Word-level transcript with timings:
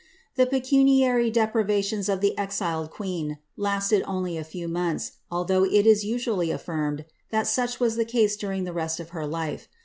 The 0.33 0.47
pecuniary 0.47 1.29
deprivations 1.29 2.09
of 2.09 2.21
the 2.21 2.35
exiled 2.35 2.89
queen 2.89 3.37
listed 3.55 4.01
only 4.07 4.35
a 4.35 4.43
few 4.43 4.67
months, 4.67 5.11
although 5.29 5.63
it 5.63 5.85
is 5.85 6.03
usually 6.03 6.49
affirmed 6.49 7.05
that 7.29 7.45
such 7.45 7.79
was 7.79 7.97
the 7.97 8.03
case 8.03 8.35
during 8.35 8.63
the 8.63 8.73
rest 8.73 8.99
of 8.99 9.09
her 9.09 9.27
life. 9.27 9.67